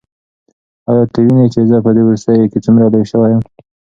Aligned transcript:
ایا 0.89 1.03
ته 1.13 1.19
وینې 1.25 1.45
چې 1.53 1.61
زه 1.69 1.77
په 1.85 1.89
دې 1.95 2.01
وروستیو 2.05 2.49
کې 2.51 2.59
څومره 2.65 2.85
لوی 2.93 3.05
شوی 3.11 3.29
یم؟ 3.31 3.41